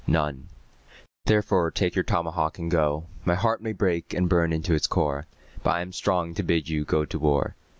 [0.07, 0.47] None
[1.27, 3.05] therefore take your tomahawk and go.
[3.23, 5.27] My heart may break and burn into its core,
[5.61, 7.55] But I am strong to bid you go to war.